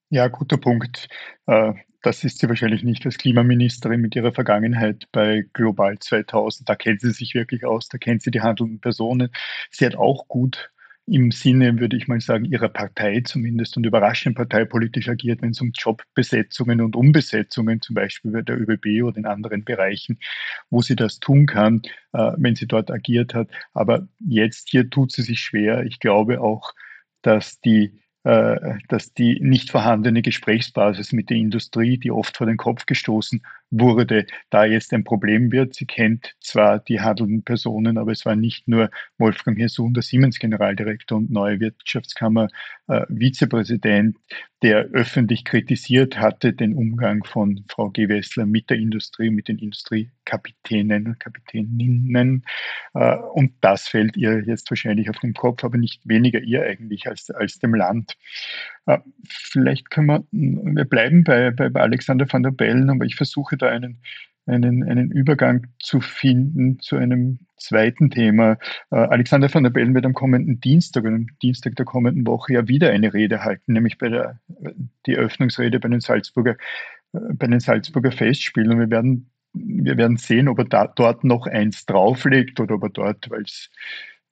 Ja, 0.09 0.27
guter 0.27 0.57
Punkt. 0.57 1.07
Äh, 1.47 1.73
das 2.01 2.23
ist 2.23 2.39
sie 2.39 2.49
wahrscheinlich 2.49 2.83
nicht 2.83 3.05
als 3.05 3.17
Klimaministerin 3.17 4.01
mit 4.01 4.15
ihrer 4.15 4.33
Vergangenheit 4.33 5.07
bei 5.11 5.45
Global 5.53 5.99
2000. 5.99 6.67
Da 6.67 6.75
kennt 6.75 7.01
sie 7.01 7.11
sich 7.11 7.35
wirklich 7.35 7.65
aus, 7.65 7.87
da 7.87 7.97
kennt 7.97 8.23
sie 8.23 8.31
die 8.31 8.41
handelnden 8.41 8.79
Personen. 8.79 9.29
Sie 9.69 9.85
hat 9.85 9.95
auch 9.95 10.27
gut 10.27 10.71
im 11.07 11.31
Sinne, 11.31 11.79
würde 11.79 11.97
ich 11.97 12.07
mal 12.07 12.21
sagen, 12.21 12.45
ihrer 12.45 12.69
Partei 12.69 13.21
zumindest 13.21 13.75
und 13.77 13.85
überraschend 13.85 14.35
parteipolitisch 14.35 15.09
agiert, 15.09 15.41
wenn 15.41 15.51
es 15.51 15.61
um 15.61 15.71
Jobbesetzungen 15.73 16.81
und 16.81 16.95
Umbesetzungen 16.95 17.81
zum 17.81 17.95
Beispiel 17.95 18.31
bei 18.31 18.41
der 18.41 18.59
ÖBB 18.59 19.03
oder 19.03 19.17
in 19.17 19.25
anderen 19.25 19.63
Bereichen, 19.63 20.19
wo 20.69 20.81
sie 20.81 20.95
das 20.95 21.19
tun 21.19 21.47
kann, 21.47 21.81
äh, 22.13 22.31
wenn 22.37 22.55
sie 22.55 22.67
dort 22.67 22.91
agiert 22.91 23.33
hat. 23.33 23.49
Aber 23.73 24.07
jetzt 24.19 24.69
hier 24.69 24.89
tut 24.89 25.11
sie 25.11 25.23
sich 25.23 25.39
schwer. 25.39 25.83
Ich 25.83 25.99
glaube 25.99 26.41
auch, 26.41 26.73
dass 27.21 27.59
die 27.59 27.99
äh, 28.23 28.77
dass 28.87 29.13
die 29.13 29.39
nicht 29.41 29.71
vorhandene 29.71 30.21
Gesprächsbasis 30.21 31.11
mit 31.11 31.31
der 31.31 31.37
Industrie, 31.37 31.97
die 31.97 32.11
oft 32.11 32.37
vor 32.37 32.45
den 32.45 32.57
Kopf 32.57 32.85
gestoßen 32.85 33.41
wurde, 33.71 34.27
da 34.49 34.65
jetzt 34.65 34.93
ein 34.93 35.03
Problem 35.03 35.51
wird. 35.51 35.73
Sie 35.75 35.85
kennt 35.85 36.35
zwar 36.41 36.79
die 36.79 36.99
handelnden 36.99 37.43
Personen, 37.43 37.97
aber 37.97 38.11
es 38.11 38.25
war 38.25 38.35
nicht 38.35 38.67
nur 38.67 38.91
Wolfgang 39.17 39.57
Hirsun, 39.57 39.93
der 39.93 40.03
Siemens-Generaldirektor 40.03 41.17
und 41.17 41.31
neue 41.31 41.59
Wirtschaftskammer 41.59 42.49
äh, 42.87 43.05
der 44.61 44.85
öffentlich 44.93 45.43
kritisiert 45.43 46.19
hatte 46.19 46.53
den 46.53 46.75
Umgang 46.75 47.23
von 47.23 47.63
Frau 47.67 47.89
Gewessler 47.89 48.45
mit 48.45 48.69
der 48.69 48.77
Industrie, 48.77 49.31
mit 49.31 49.47
den 49.47 49.57
Industriekapitänen 49.57 51.07
und 51.07 51.19
Kapitäninnen. 51.19 52.45
Äh, 52.93 53.15
und 53.33 53.53
das 53.61 53.87
fällt 53.87 54.17
ihr 54.17 54.43
jetzt 54.45 54.69
wahrscheinlich 54.69 55.09
auf 55.09 55.17
den 55.19 55.33
Kopf, 55.33 55.63
aber 55.63 55.77
nicht 55.77 56.07
weniger 56.07 56.39
ihr 56.39 56.63
eigentlich 56.63 57.07
als, 57.07 57.31
als 57.31 57.57
dem 57.59 57.73
Land. 57.73 58.17
Äh, 58.85 58.99
vielleicht 59.27 59.89
können 59.89 60.07
wir, 60.07 60.23
wir 60.31 60.85
bleiben 60.85 61.23
bei, 61.23 61.51
bei 61.51 61.81
Alexander 61.81 62.31
van 62.31 62.43
der 62.43 62.51
Bellen, 62.51 62.89
aber 62.89 63.05
ich 63.05 63.15
versuche 63.15 63.57
da 63.61 63.69
einen, 63.69 64.01
einen, 64.45 64.83
einen 64.83 65.11
Übergang 65.11 65.67
zu 65.79 66.01
finden 66.01 66.79
zu 66.79 66.97
einem 66.97 67.39
zweiten 67.57 68.09
Thema. 68.09 68.57
Äh, 68.91 68.95
Alexander 68.95 69.53
van 69.53 69.63
der 69.63 69.69
Bellen 69.69 69.93
wird 69.93 70.05
am 70.05 70.13
kommenden 70.13 70.59
Dienstag, 70.59 71.05
am 71.05 71.27
Dienstag 71.41 71.75
der 71.75 71.85
kommenden 71.85 72.25
Woche 72.25 72.53
ja 72.53 72.67
wieder 72.67 72.89
eine 72.89 73.13
Rede 73.13 73.43
halten, 73.43 73.73
nämlich 73.73 73.97
bei 73.97 74.09
der 74.09 74.39
die 75.05 75.15
Eröffnungsrede 75.15 75.79
bei 75.79 75.89
den 75.89 76.01
Salzburger, 76.01 76.57
äh, 77.13 77.19
bei 77.33 77.47
den 77.47 77.59
Salzburger 77.59 78.11
Festspielen. 78.11 78.71
Und 78.71 78.79
wir 78.79 78.89
werden, 78.89 79.31
wir 79.53 79.97
werden 79.97 80.17
sehen, 80.17 80.47
ob 80.47 80.59
er 80.59 80.65
da, 80.65 80.87
dort 80.87 81.23
noch 81.23 81.47
eins 81.47 81.85
drauflegt 81.85 82.59
oder 82.59 82.75
ob 82.75 82.83
er 82.83 82.89
dort, 82.89 83.29
weil 83.29 83.43
es 83.43 83.69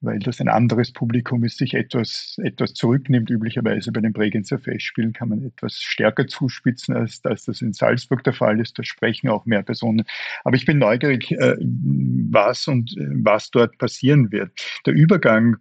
weil 0.00 0.18
das 0.18 0.40
ein 0.40 0.48
anderes 0.48 0.92
Publikum 0.92 1.44
ist, 1.44 1.58
sich 1.58 1.74
etwas, 1.74 2.36
etwas 2.42 2.74
zurücknimmt. 2.74 3.30
Üblicherweise 3.30 3.92
bei 3.92 4.00
den 4.00 4.12
Bregenzer 4.12 4.58
Festspielen 4.58 5.12
kann 5.12 5.28
man 5.28 5.44
etwas 5.44 5.74
stärker 5.74 6.26
zuspitzen, 6.26 6.96
als, 6.96 7.20
als 7.24 7.44
das 7.44 7.60
in 7.60 7.72
Salzburg 7.72 8.24
der 8.24 8.32
Fall 8.32 8.60
ist. 8.60 8.78
Da 8.78 8.82
sprechen 8.82 9.28
auch 9.28 9.46
mehr 9.46 9.62
Personen. 9.62 10.04
Aber 10.44 10.56
ich 10.56 10.64
bin 10.64 10.78
neugierig, 10.78 11.32
äh, 11.32 11.56
was 11.60 12.66
und 12.66 12.96
äh, 12.96 13.08
was 13.22 13.50
dort 13.50 13.76
passieren 13.78 14.32
wird. 14.32 14.52
Der 14.86 14.94
Übergang 14.94 15.56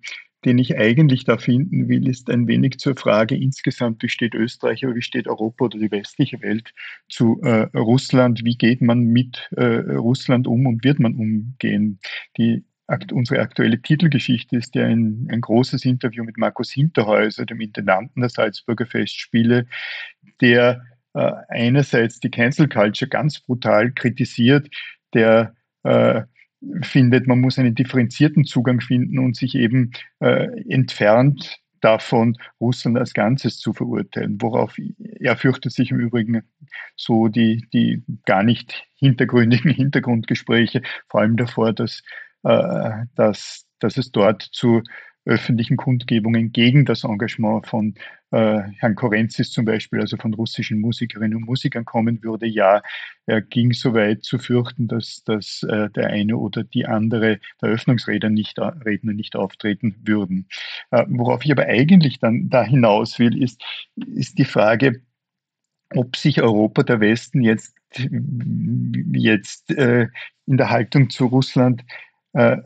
den 0.45 0.57
ich 0.57 0.77
eigentlich 0.77 1.25
da 1.25 1.37
finden 1.37 1.89
will, 1.89 2.07
ist 2.07 2.29
ein 2.29 2.47
wenig 2.47 2.79
zur 2.79 2.95
Frage 2.95 3.35
insgesamt, 3.35 4.01
wie 4.01 4.09
steht 4.09 4.33
Österreich 4.33 4.85
oder 4.85 4.95
wie 4.95 5.01
steht 5.01 5.27
Europa 5.27 5.65
oder 5.65 5.77
die 5.77 5.91
westliche 5.91 6.41
Welt 6.41 6.73
zu 7.09 7.41
äh, 7.41 7.67
Russland? 7.77 8.45
Wie 8.45 8.55
geht 8.55 8.81
man 8.81 8.99
mit 8.99 9.49
äh, 9.51 9.65
Russland 9.65 10.47
um 10.47 10.65
und 10.65 10.83
wird 10.83 10.99
man 10.99 11.15
umgehen? 11.15 11.99
Die 12.37 12.63
unsere 13.11 13.41
aktuelle 13.41 13.81
Titelgeschichte 13.81 14.57
ist 14.57 14.75
ja 14.75 14.85
ein, 14.85 15.27
ein 15.31 15.41
großes 15.41 15.85
Interview 15.85 16.23
mit 16.23 16.37
Markus 16.37 16.71
Hinterhäuser, 16.71 17.45
dem 17.45 17.61
Intendanten 17.61 18.21
der 18.21 18.29
Salzburger 18.29 18.85
Festspiele, 18.85 19.67
der 20.41 20.83
äh, 21.13 21.31
einerseits 21.49 22.19
die 22.19 22.31
Cancel 22.31 22.67
Culture 22.67 23.09
ganz 23.09 23.39
brutal 23.39 23.91
kritisiert, 23.91 24.69
der 25.13 25.53
äh, 25.83 26.23
findet, 26.81 27.27
man 27.27 27.39
muss 27.39 27.57
einen 27.57 27.75
differenzierten 27.75 28.45
Zugang 28.45 28.81
finden 28.81 29.19
und 29.19 29.35
sich 29.35 29.55
eben 29.55 29.91
äh, 30.19 30.47
entfernt 30.69 31.59
davon, 31.81 32.35
Russland 32.59 32.97
als 32.97 33.13
Ganzes 33.13 33.57
zu 33.57 33.71
verurteilen, 33.71 34.41
worauf 34.41 34.75
er 34.97 35.37
fürchtet 35.37 35.71
sich 35.71 35.91
im 35.91 35.99
Übrigen 35.99 36.43
so 36.97 37.29
die, 37.29 37.65
die 37.73 38.03
gar 38.25 38.43
nicht 38.43 38.83
hintergründigen 38.95 39.71
Hintergrundgespräche, 39.71 40.81
vor 41.07 41.21
allem 41.21 41.37
davor, 41.37 41.71
dass 41.71 42.03
äh, 42.43 43.05
dass, 43.15 43.65
dass 43.79 43.97
es 43.97 44.11
dort 44.11 44.41
zu 44.41 44.81
öffentlichen 45.25 45.77
Kundgebungen 45.77 46.51
gegen 46.51 46.85
das 46.85 47.03
Engagement 47.03 47.67
von 47.67 47.93
äh, 48.31 48.61
Herrn 48.77 48.95
Korenzis 48.95 49.51
zum 49.51 49.65
Beispiel, 49.65 49.99
also 49.99 50.17
von 50.17 50.33
russischen 50.33 50.79
Musikerinnen 50.79 51.35
und 51.35 51.45
Musikern 51.45 51.85
kommen 51.85 52.23
würde. 52.23 52.47
Ja, 52.47 52.81
er 53.25 53.41
ging 53.41 53.73
so 53.73 53.93
weit 53.93 54.23
zu 54.23 54.39
fürchten, 54.39 54.87
dass, 54.87 55.23
dass 55.25 55.61
äh, 55.63 55.89
der 55.91 56.07
eine 56.07 56.37
oder 56.37 56.63
die 56.63 56.85
andere 56.85 57.39
der 57.61 57.69
Eröffnungsredner 57.69 58.29
nicht, 58.29 58.57
Redner 58.57 59.13
nicht 59.13 59.35
auftreten 59.35 59.95
würden. 60.03 60.47
Worauf 60.89 61.43
ich 61.43 61.51
aber 61.51 61.65
eigentlich 61.65 62.19
dann 62.19 62.49
da 62.49 62.63
hinaus 62.63 63.19
will, 63.19 63.39
ist, 63.39 63.61
ist 63.95 64.39
die 64.39 64.45
Frage, 64.45 65.01
ob 65.93 66.15
sich 66.15 66.41
Europa, 66.41 66.83
der 66.83 67.01
Westen 67.01 67.41
jetzt, 67.41 67.75
jetzt 69.11 69.71
in 69.71 70.11
der 70.45 70.69
Haltung 70.69 71.09
zu 71.09 71.25
Russland 71.25 71.83
äh, 72.33 72.57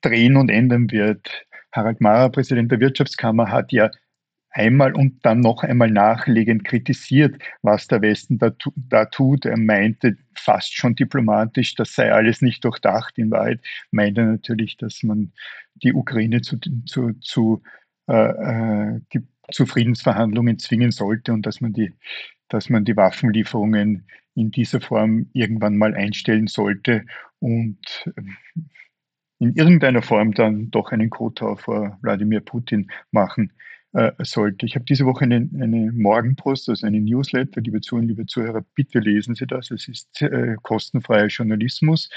drehen 0.00 0.36
und 0.36 0.50
ändern 0.50 0.90
wird. 0.90 1.46
Harald 1.72 2.00
Mara, 2.00 2.28
Präsident 2.28 2.70
der 2.70 2.80
Wirtschaftskammer, 2.80 3.50
hat 3.50 3.72
ja 3.72 3.90
einmal 4.52 4.94
und 4.94 5.24
dann 5.24 5.40
noch 5.40 5.62
einmal 5.62 5.90
nachlegend 5.90 6.64
kritisiert, 6.64 7.42
was 7.62 7.88
der 7.88 8.02
Westen 8.02 8.38
da, 8.38 8.52
da, 8.76 9.06
tut. 9.06 9.46
Er 9.46 9.56
meinte 9.56 10.16
fast 10.34 10.74
schon 10.76 10.94
diplomatisch, 10.94 11.74
das 11.74 11.94
sei 11.94 12.12
alles 12.12 12.42
nicht 12.42 12.64
durchdacht. 12.64 13.18
In 13.18 13.30
Wahrheit 13.30 13.60
meinte 13.90 14.20
er 14.20 14.26
natürlich, 14.26 14.76
dass 14.76 15.02
man 15.02 15.32
die 15.74 15.94
Ukraine 15.94 16.42
zu, 16.42 16.58
zu, 16.84 17.12
zu, 17.20 17.62
äh, 18.08 18.96
äh, 18.96 19.00
zu 19.50 19.66
Friedensverhandlungen 19.66 20.58
zwingen 20.58 20.90
sollte 20.90 21.32
und 21.32 21.46
dass 21.46 21.60
man 21.60 21.72
die, 21.72 21.92
dass 22.48 22.68
man 22.68 22.84
die 22.84 22.96
Waffenlieferungen 22.96 24.06
in 24.34 24.50
dieser 24.50 24.80
Form 24.80 25.30
irgendwann 25.32 25.76
mal 25.76 25.94
einstellen 25.94 26.46
sollte. 26.46 27.04
Und 27.38 28.04
in 29.42 29.54
irgendeiner 29.54 30.02
Form 30.02 30.32
dann 30.34 30.70
doch 30.70 30.92
einen 30.92 31.10
Kotau 31.10 31.56
vor 31.56 31.98
Wladimir 32.00 32.40
Putin 32.40 32.88
machen 33.10 33.52
äh, 33.92 34.12
sollte. 34.20 34.66
Ich 34.66 34.76
habe 34.76 34.84
diese 34.84 35.04
Woche 35.04 35.24
eine, 35.24 35.48
eine 35.60 35.90
Morgenpost, 35.92 36.68
also 36.68 36.86
eine 36.86 37.00
Newsletter, 37.00 37.60
liebe 37.60 37.80
Zuhörer, 37.80 38.06
liebe 38.06 38.26
Zuhörer, 38.26 38.64
bitte 38.76 39.00
lesen 39.00 39.34
Sie 39.34 39.48
das. 39.48 39.72
Es 39.72 39.88
ist 39.88 40.22
äh, 40.22 40.54
kostenfreier 40.62 41.26
Journalismus, 41.26 42.08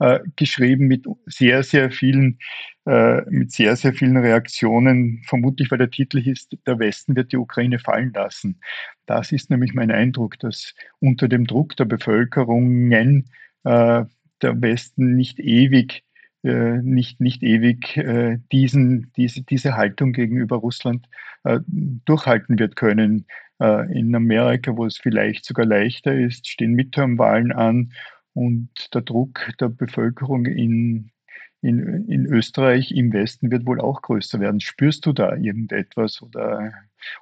äh, 0.00 0.18
geschrieben 0.34 0.88
mit 0.88 1.06
sehr, 1.26 1.62
sehr 1.62 1.92
vielen, 1.92 2.40
äh, 2.84 3.22
mit 3.30 3.52
sehr, 3.52 3.76
sehr 3.76 3.94
vielen 3.94 4.16
Reaktionen, 4.16 5.22
vermutlich 5.24 5.70
weil 5.70 5.78
der 5.78 5.90
Titel 5.90 6.18
ist, 6.18 6.58
der 6.66 6.80
Westen 6.80 7.14
wird 7.14 7.30
die 7.30 7.38
Ukraine 7.38 7.78
fallen 7.78 8.12
lassen. 8.12 8.60
Das 9.06 9.30
ist 9.30 9.50
nämlich 9.50 9.72
mein 9.72 9.92
Eindruck, 9.92 10.36
dass 10.40 10.74
unter 10.98 11.28
dem 11.28 11.46
Druck 11.46 11.76
der 11.76 11.84
Bevölkerungen 11.84 13.30
äh, 13.62 14.04
der 14.42 14.60
Westen 14.60 15.14
nicht 15.14 15.38
ewig 15.38 16.02
nicht, 16.42 17.20
nicht 17.20 17.42
ewig 17.42 17.96
äh, 17.96 18.38
diesen, 18.50 19.12
diese, 19.16 19.42
diese 19.42 19.76
Haltung 19.76 20.12
gegenüber 20.12 20.56
Russland 20.56 21.08
äh, 21.44 21.60
durchhalten 22.04 22.58
wird 22.58 22.76
können. 22.76 23.26
Äh, 23.60 23.96
in 23.96 24.14
Amerika, 24.14 24.76
wo 24.76 24.86
es 24.86 24.98
vielleicht 24.98 25.44
sogar 25.44 25.66
leichter 25.66 26.14
ist, 26.14 26.48
stehen 26.48 26.72
Midterm-Wahlen 26.72 27.52
an 27.52 27.92
und 28.34 28.70
der 28.92 29.02
Druck 29.02 29.52
der 29.60 29.68
Bevölkerung 29.68 30.46
in, 30.46 31.12
in, 31.60 32.08
in 32.08 32.26
Österreich 32.26 32.90
im 32.90 33.12
Westen 33.12 33.50
wird 33.52 33.66
wohl 33.66 33.80
auch 33.80 34.02
größer 34.02 34.40
werden. 34.40 34.60
Spürst 34.60 35.06
du 35.06 35.12
da 35.12 35.36
irgendetwas? 35.36 36.22
Oder 36.22 36.72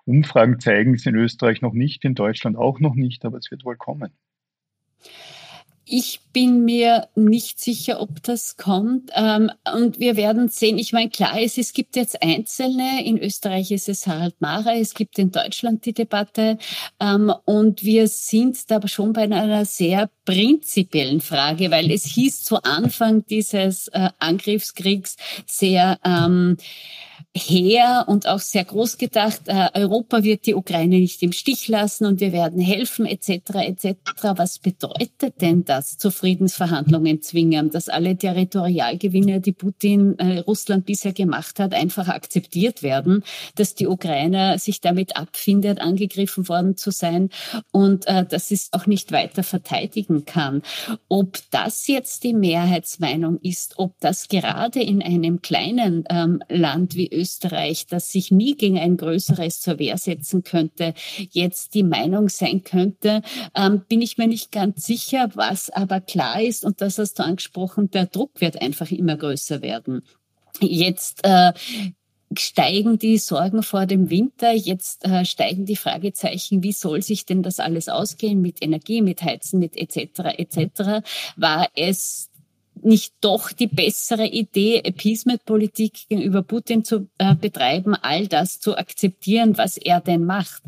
Umfragen 0.07 0.61
zeigen 0.61 0.95
es 0.95 1.05
in 1.05 1.15
Österreich 1.15 1.61
noch 1.61 1.75
nicht, 1.75 2.05
in 2.05 2.15
Deutschland 2.15 2.57
auch 2.57 2.81
noch 2.81 2.95
nicht, 2.95 3.25
aber 3.27 3.39
es 3.39 3.51
wird 3.51 3.65
wohl 3.67 3.77
kommen. 3.77 4.13
Ich 5.93 6.21
bin 6.33 6.65
mir 6.65 7.09
nicht 7.17 7.59
sicher, 7.59 8.01
ob 8.01 8.23
das 8.23 8.57
kommt. 8.57 9.11
Ähm, 9.17 9.51
und 9.75 9.99
wir 9.99 10.17
werden 10.17 10.49
sehen. 10.49 10.79
Ich 10.79 10.93
meine, 10.93 11.11
klar 11.11 11.41
ist, 11.41 11.59
es 11.59 11.73
gibt 11.73 11.97
jetzt 11.97 12.23
Einzelne. 12.23 13.05
In 13.05 13.19
Österreich 13.19 13.73
ist 13.73 13.89
es 13.89 14.07
Harald 14.07 14.41
Mara. 14.41 14.77
Es 14.77 14.95
gibt 14.95 15.19
in 15.19 15.33
Deutschland 15.33 15.85
die 15.85 15.93
Debatte. 15.93 16.59
Ähm, 17.01 17.33
und 17.45 17.83
wir 17.83 18.07
sind 18.07 18.71
da 18.71 18.87
schon 18.87 19.13
bei 19.13 19.23
einer 19.23 19.65
sehr 19.65 20.09
prinzipiellen 20.25 21.21
Frage, 21.21 21.73
weil 21.73 21.91
es 21.91 22.05
hieß 22.05 22.45
zu 22.45 22.63
Anfang 22.63 23.27
dieses 23.27 23.89
äh, 23.89 24.11
Angriffskriegs 24.21 25.17
sehr, 25.45 25.99
her 27.37 28.07
und 28.09 28.27
auch 28.27 28.41
sehr 28.41 28.65
groß 28.65 28.99
gedacht, 28.99 29.43
äh, 29.47 29.69
Europa 29.75 30.25
wird 30.25 30.47
die 30.47 30.55
Ukraine 30.57 30.99
nicht 30.99 31.23
im 31.23 31.31
Stich 31.31 31.69
lassen 31.69 32.07
und 32.07 32.19
wir 32.19 32.33
werden 32.33 32.61
helfen 32.61 33.07
etc. 33.07 33.29
etc. 33.55 33.95
Was 34.35 34.59
bedeutet 34.59 35.41
denn 35.41 35.65
das, 35.65 35.97
zu 35.97 36.11
Friedensverhandlungen 36.11 37.23
zwingen, 37.23 37.71
dass 37.71 37.89
alle 37.89 38.17
Territorialgewinne, 38.17 39.41
die 39.41 39.53
Putin 39.53 40.19
äh, 40.19 40.41
Russland 40.41 40.87
bisher 40.87 41.13
gemacht 41.13 41.61
hat, 41.61 41.73
einfach 41.73 42.09
akzeptiert 42.09 42.83
werden, 42.83 43.23
dass 43.55 43.77
die 43.77 43.87
Ukraine 43.87 44.59
sich 44.59 44.81
damit 44.81 45.17
abfindet, 45.17 45.81
angegriffen 45.81 46.49
worden 46.49 46.77
zu 46.77 46.91
sein 46.91 47.31
und 47.71 48.09
äh, 48.09 48.27
dass 48.27 48.51
es 48.51 48.71
auch 48.73 48.87
nicht 48.87 49.13
weiter 49.13 49.45
verteidigen 49.45 50.25
kann. 50.25 50.63
Ob 51.09 51.39
das 51.53 51.87
jetzt 51.87 52.25
die 52.25 52.35
Mehrheitsmeinung 52.35 53.39
ist, 53.41 53.75
ob 53.79 53.95
das 54.01 54.27
gerade 54.27 54.83
in 54.83 55.01
einem 55.01 55.43
kleinen 55.43 56.05
ähm, 56.11 56.43
Land 56.49 56.97
wie 56.97 57.07
Österreich, 57.07 57.20
das 57.87 58.11
sich 58.11 58.31
nie 58.31 58.57
gegen 58.57 58.79
ein 58.79 58.97
größeres 58.97 59.61
zur 59.61 59.79
Wehr 59.79 59.99
setzen 59.99 60.43
könnte, 60.43 60.95
jetzt 61.31 61.75
die 61.75 61.83
Meinung 61.83 62.29
sein 62.29 62.65
könnte, 62.65 63.23
ähm, 63.55 63.83
bin 63.89 64.03
ich 64.03 64.19
mir 64.19 64.27
nicht 64.27 64.53
ganz 64.53 64.87
sicher. 64.87 65.31
Was 65.35 65.71
aber 65.71 66.01
klar 66.01 66.41
ist, 66.41 66.65
und 66.65 66.81
das 66.81 66.99
hast 66.99 67.19
du 67.19 67.25
angesprochen, 67.25 67.91
der 67.91 68.07
Druck 68.07 68.41
wird 68.41 68.61
einfach 68.61 68.91
immer 68.91 69.17
größer 69.17 69.63
werden. 69.63 70.03
Jetzt 70.61 71.21
äh, 71.25 71.53
steigen 72.37 72.99
die 72.99 73.19
Sorgen 73.19 73.63
vor 73.63 73.87
dem 73.87 74.11
Winter, 74.11 74.53
jetzt 74.53 75.05
äh, 75.05 75.25
steigen 75.25 75.67
die 75.67 75.77
Fragezeichen, 75.77 76.63
wie 76.63 76.73
soll 76.73 77.03
sich 77.03 77.27
denn 77.27 77.43
das 77.43 77.59
alles 77.59 77.89
ausgehen 77.89 78.41
mit 78.41 78.63
Energie, 78.63 79.03
mit 79.03 79.23
Heizen, 79.23 79.59
mit 79.59 79.77
etc. 79.77 80.39
etc. 80.39 81.05
War 81.37 81.69
es 81.75 82.30
nicht 82.83 83.15
doch 83.21 83.53
die 83.53 83.67
bessere 83.67 84.27
Idee, 84.27 84.83
Appeasement-Politik 84.85 86.09
gegenüber 86.09 86.43
Putin 86.43 86.85
zu 86.85 87.09
äh, 87.19 87.35
betreiben, 87.35 87.95
all 87.95 88.27
das 88.27 88.61
zu 88.61 88.77
akzeptieren, 88.77 89.59
was 89.59 89.77
er 89.77 90.01
denn 90.01 90.25
macht. 90.25 90.63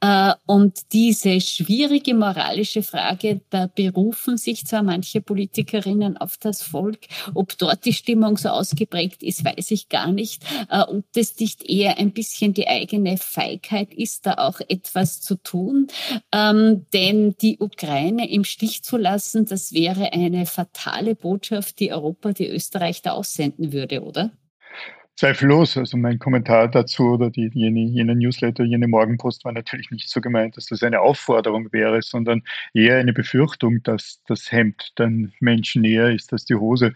Äh, 0.00 0.32
und 0.46 0.92
diese 0.92 1.40
schwierige 1.40 2.14
moralische 2.14 2.82
Frage, 2.82 3.40
da 3.50 3.66
berufen 3.66 4.36
sich 4.36 4.66
zwar 4.66 4.82
manche 4.82 5.20
Politikerinnen 5.20 6.16
auf 6.16 6.36
das 6.38 6.62
Volk, 6.62 7.00
ob 7.34 7.56
dort 7.58 7.84
die 7.84 7.92
Stimmung 7.92 8.36
so 8.36 8.48
ausgeprägt 8.48 9.22
ist, 9.22 9.44
weiß 9.44 9.70
ich 9.70 9.88
gar 9.88 10.10
nicht. 10.10 10.42
Äh, 10.70 10.80
ob 10.80 11.04
das 11.12 11.38
nicht 11.38 11.68
eher 11.68 11.98
ein 11.98 12.12
bisschen 12.12 12.54
die 12.54 12.68
eigene 12.68 13.18
Feigheit 13.18 13.92
ist, 13.94 14.26
da 14.26 14.34
auch 14.34 14.60
etwas 14.68 15.20
zu 15.20 15.36
tun. 15.36 15.88
Ähm, 16.32 16.86
denn 16.92 17.36
die 17.40 17.58
Ukraine 17.58 18.30
im 18.30 18.44
Stich 18.44 18.82
zu 18.82 18.96
lassen, 18.96 19.46
das 19.46 19.72
wäre 19.72 20.12
eine 20.12 20.46
fatale 20.46 21.14
Botschaft 21.14 21.57
Botschaft, 21.58 21.80
die 21.80 21.92
Europa, 21.92 22.32
die 22.32 22.48
Österreich 22.48 23.02
da 23.02 23.12
aussenden 23.12 23.72
würde, 23.72 24.02
oder? 24.02 24.30
Zweifellos. 25.16 25.76
Also 25.76 25.96
mein 25.96 26.18
Kommentar 26.20 26.68
dazu 26.68 27.14
oder 27.14 27.30
die, 27.30 27.50
jene, 27.52 27.80
jene 27.80 28.14
Newsletter, 28.14 28.62
jene 28.62 28.86
Morgenpost 28.86 29.44
war 29.44 29.52
natürlich 29.52 29.90
nicht 29.90 30.08
so 30.08 30.20
gemeint, 30.20 30.56
dass 30.56 30.66
das 30.66 30.82
eine 30.84 31.00
Aufforderung 31.00 31.72
wäre, 31.72 32.00
sondern 32.02 32.42
eher 32.72 32.98
eine 32.98 33.12
Befürchtung, 33.12 33.82
dass 33.82 34.22
das 34.28 34.52
Hemd 34.52 34.92
den 34.98 35.32
Menschen 35.40 35.82
näher 35.82 36.10
ist 36.10 36.32
als 36.32 36.44
die 36.44 36.54
Hose 36.54 36.94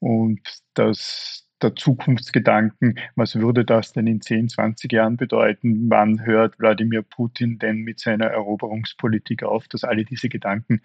und 0.00 0.40
dass 0.74 1.41
der 1.62 1.74
Zukunftsgedanken, 1.76 2.98
was 3.16 3.36
würde 3.36 3.64
das 3.64 3.92
denn 3.92 4.06
in 4.06 4.20
10, 4.20 4.48
20 4.48 4.92
Jahren 4.92 5.16
bedeuten? 5.16 5.88
Wann 5.88 6.24
hört 6.24 6.58
Wladimir 6.58 7.02
Putin 7.02 7.58
denn 7.58 7.78
mit 7.78 8.00
seiner 8.00 8.26
Eroberungspolitik 8.26 9.42
auf, 9.42 9.68
dass 9.68 9.84
alle 9.84 10.04
diese 10.04 10.28
Gedanken 10.28 10.80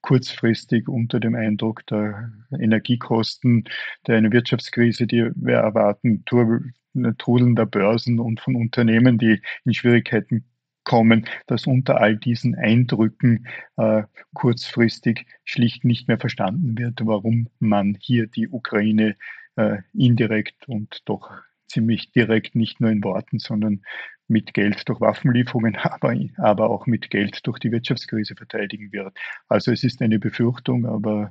kurzfristig 0.00 0.88
unter 0.88 1.20
dem 1.20 1.34
Eindruck 1.34 1.86
der 1.86 2.32
Energiekosten, 2.58 3.64
der 4.06 4.22
Wirtschaftskrise, 4.32 5.06
die 5.06 5.30
wir 5.34 5.56
erwarten, 5.56 6.24
Trudeln 6.24 7.56
der 7.56 7.66
Börsen 7.66 8.18
und 8.18 8.40
von 8.40 8.56
Unternehmen, 8.56 9.18
die 9.18 9.40
in 9.64 9.74
Schwierigkeiten 9.74 10.44
kommen, 10.84 11.26
dass 11.46 11.66
unter 11.66 12.00
all 12.00 12.16
diesen 12.16 12.54
Eindrücken 12.54 13.46
äh, 13.76 14.02
kurzfristig 14.34 15.26
schlicht 15.44 15.84
nicht 15.84 16.08
mehr 16.08 16.18
verstanden 16.18 16.76
wird, 16.76 17.00
warum 17.04 17.48
man 17.60 17.96
hier 18.00 18.26
die 18.26 18.48
Ukraine 18.48 19.16
äh, 19.56 19.78
indirekt 19.92 20.68
und 20.68 21.02
doch 21.06 21.30
ziemlich 21.66 22.12
direkt, 22.12 22.54
nicht 22.54 22.80
nur 22.80 22.90
in 22.90 23.02
Worten, 23.02 23.38
sondern 23.38 23.82
mit 24.28 24.54
Geld 24.54 24.88
durch 24.88 25.00
Waffenlieferungen, 25.00 25.76
aber, 25.82 26.14
aber 26.36 26.70
auch 26.70 26.86
mit 26.86 27.10
Geld 27.10 27.46
durch 27.46 27.58
die 27.58 27.72
Wirtschaftskrise 27.72 28.34
verteidigen 28.34 28.92
wird. 28.92 29.16
Also 29.48 29.72
es 29.72 29.84
ist 29.84 30.02
eine 30.02 30.18
Befürchtung, 30.18 30.86
aber 30.86 31.30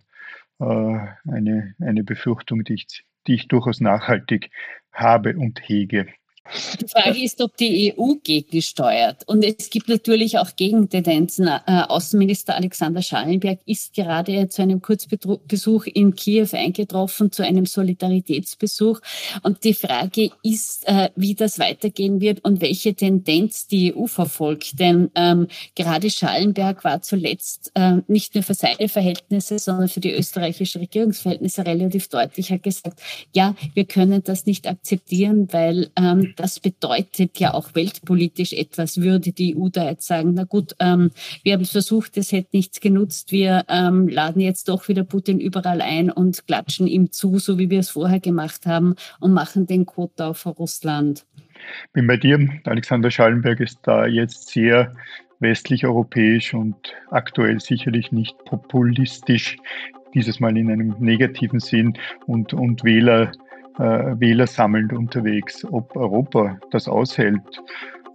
äh, 0.59 1.07
eine, 1.29 1.75
eine 1.79 2.03
Befürchtung, 2.03 2.63
die 2.63 2.75
ich, 2.75 3.05
die 3.27 3.35
ich 3.35 3.47
durchaus 3.47 3.81
nachhaltig 3.81 4.49
habe 4.91 5.37
und 5.37 5.59
hege. 5.67 6.07
Die 6.81 6.87
Frage 6.87 7.23
ist, 7.23 7.39
ob 7.41 7.55
die 7.55 7.93
EU 7.93 8.15
gegensteuert. 8.23 9.27
Und 9.27 9.43
es 9.43 9.69
gibt 9.69 9.87
natürlich 9.87 10.37
auch 10.37 10.55
Gegentendenzen. 10.55 11.47
Äh, 11.47 11.83
Außenminister 11.87 12.55
Alexander 12.55 13.01
Schallenberg 13.01 13.59
ist 13.65 13.93
gerade 13.93 14.49
zu 14.49 14.61
einem 14.61 14.81
Kurzbesuch 14.81 15.85
in 15.85 16.15
Kiew 16.15 16.49
eingetroffen, 16.51 17.31
zu 17.31 17.43
einem 17.43 17.65
Solidaritätsbesuch. 17.65 18.99
Und 19.43 19.63
die 19.63 19.73
Frage 19.73 20.31
ist, 20.43 20.87
äh, 20.87 21.09
wie 21.15 21.35
das 21.35 21.59
weitergehen 21.59 22.19
wird 22.19 22.43
und 22.43 22.59
welche 22.59 22.95
Tendenz 22.95 23.67
die 23.67 23.95
EU 23.95 24.07
verfolgt. 24.07 24.79
Denn 24.79 25.11
ähm, 25.15 25.47
gerade 25.75 26.09
Schallenberg 26.09 26.83
war 26.83 27.01
zuletzt 27.01 27.71
äh, 27.75 27.97
nicht 28.07 28.35
nur 28.35 28.43
für 28.43 28.55
seine 28.55 28.89
Verhältnisse, 28.89 29.59
sondern 29.59 29.87
für 29.87 30.01
die 30.01 30.11
österreichische 30.11 30.79
Regierungsverhältnisse 30.79 31.65
relativ 31.65 32.09
deutlich 32.09 32.51
hat 32.51 32.63
gesagt, 32.63 32.99
ja, 33.33 33.55
wir 33.73 33.85
können 33.85 34.23
das 34.23 34.45
nicht 34.45 34.67
akzeptieren, 34.67 35.47
weil 35.51 35.91
ähm, 35.95 36.30
das 36.35 36.59
bedeutet 36.59 37.39
ja 37.39 37.53
auch 37.53 37.75
weltpolitisch 37.75 38.53
etwas. 38.53 39.01
Würde 39.01 39.31
die 39.31 39.55
EU 39.55 39.69
da 39.69 39.89
jetzt 39.89 40.07
sagen, 40.07 40.33
na 40.33 40.43
gut, 40.43 40.75
ähm, 40.79 41.11
wir 41.43 41.53
haben 41.53 41.61
es 41.61 41.71
versucht, 41.71 42.17
es 42.17 42.31
hätte 42.31 42.49
nichts 42.53 42.79
genutzt, 42.79 43.31
wir 43.31 43.65
ähm, 43.67 44.07
laden 44.07 44.41
jetzt 44.41 44.69
doch 44.69 44.87
wieder 44.87 45.03
Putin 45.03 45.39
überall 45.39 45.81
ein 45.81 46.09
und 46.09 46.45
klatschen 46.47 46.87
ihm 46.87 47.11
zu, 47.11 47.39
so 47.39 47.57
wie 47.57 47.69
wir 47.69 47.79
es 47.79 47.89
vorher 47.89 48.19
gemacht 48.19 48.65
haben 48.65 48.95
und 49.19 49.33
machen 49.33 49.67
den 49.67 49.85
Quota 49.85 50.29
auf 50.29 50.45
Russland. 50.45 51.25
Bin 51.93 52.07
bei 52.07 52.17
dir. 52.17 52.49
Alexander 52.65 53.11
Schallenberg 53.11 53.59
ist 53.59 53.79
da 53.83 54.05
jetzt 54.05 54.49
sehr 54.49 54.93
westlich-europäisch 55.39 56.53
und 56.53 56.75
aktuell 57.09 57.59
sicherlich 57.59 58.11
nicht 58.11 58.37
populistisch, 58.45 59.57
dieses 60.13 60.39
Mal 60.39 60.57
in 60.57 60.71
einem 60.71 60.95
negativen 60.99 61.59
Sinn 61.59 61.97
und, 62.27 62.53
und 62.53 62.83
Wähler 62.83 63.23
äh, 63.23 63.50
Wähler 64.19 64.47
sammelnd 64.47 64.93
unterwegs. 64.93 65.65
Ob 65.71 65.95
Europa 65.95 66.57
das 66.71 66.87
aushält, 66.87 67.41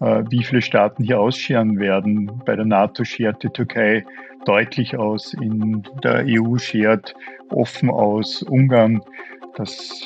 äh, 0.00 0.22
wie 0.29 0.42
viele 0.42 0.62
Staaten 0.62 1.05
hier 1.05 1.20
ausscheren 1.20 1.79
werden. 1.79 2.31
Bei 2.44 2.57
der 2.57 2.64
NATO 2.64 3.05
schert 3.05 3.42
die 3.42 3.48
Türkei 3.48 4.05
deutlich 4.44 4.96
aus, 4.96 5.35
in 5.35 5.83
der 6.02 6.24
EU 6.26 6.57
schert 6.59 7.14
offen 7.50 7.90
aus, 7.90 8.42
Ungarn. 8.42 9.02
Das 9.57 10.02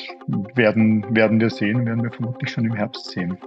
werden, 0.55 1.05
werden 1.13 1.39
wir 1.41 1.49
sehen, 1.49 1.85
werden 1.85 2.03
wir 2.03 2.11
vermutlich 2.11 2.49
schon 2.49 2.65
im 2.65 2.73
Herbst 2.73 3.11
sehen. 3.11 3.37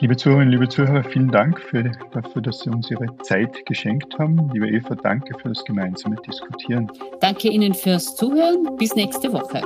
Liebe 0.00 0.16
Zuhörerinnen, 0.16 0.52
liebe 0.52 0.68
Zuhörer, 0.68 1.02
vielen 1.02 1.30
Dank 1.30 1.58
für, 1.58 1.90
dafür, 2.12 2.42
dass 2.42 2.60
Sie 2.60 2.70
uns 2.70 2.90
Ihre 2.90 3.06
Zeit 3.22 3.64
geschenkt 3.64 4.18
haben. 4.18 4.50
Liebe 4.52 4.68
Eva, 4.68 4.94
danke 4.94 5.38
für 5.38 5.48
das 5.48 5.64
gemeinsame 5.64 6.16
Diskutieren. 6.16 6.90
Danke 7.20 7.48
Ihnen 7.48 7.72
fürs 7.72 8.14
Zuhören. 8.14 8.76
Bis 8.76 8.94
nächste 8.94 9.32
Woche. 9.32 9.62